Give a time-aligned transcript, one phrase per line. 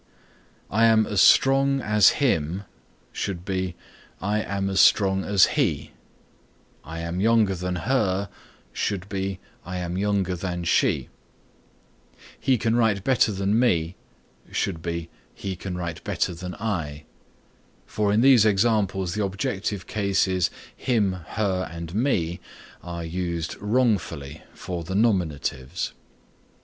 [0.71, 2.63] "I am as strong as him"
[3.11, 3.75] should be
[4.19, 5.91] "I am as strong as he";
[6.83, 8.27] "I am younger than her"
[8.73, 11.09] should be "I am younger than she;"
[12.39, 13.95] "He can write better than me"
[14.51, 17.03] should be "He can write better than I,"
[17.85, 22.39] for in these examples the objective cases him, her and me
[22.81, 25.91] are used wrongfully for the nominatives.